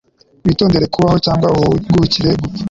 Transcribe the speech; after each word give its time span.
Witondere 0.45 0.85
kubaho 0.93 1.17
cyangwa 1.25 1.47
uhugukire 1.55 2.29
gupfa.” 2.41 2.59